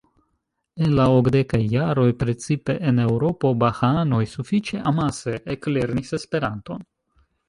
En 0.85 0.93
la 0.99 1.03
okdekaj 1.17 1.59
jaroj 1.73 2.05
precipe 2.23 2.75
en 2.91 3.01
Eŭropo 3.03 3.51
bahaanoj 3.65 4.21
sufiĉe 4.31 4.81
amase 4.93 5.35
eklernis 5.57 6.11
Esperanton. 6.19 6.83